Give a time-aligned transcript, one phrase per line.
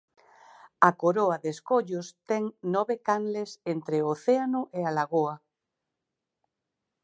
[0.89, 2.43] A coroa de escollos ten
[2.75, 5.35] nove canles entre o océano e a lagoa.